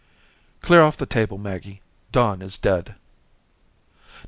[0.63, 1.79] "Clear off the table, Maggie.
[2.11, 2.95] Don is dead."